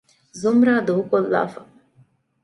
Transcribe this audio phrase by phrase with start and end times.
[0.41, 1.55] ޒުމްރާ ދޫކޮއްލާފަ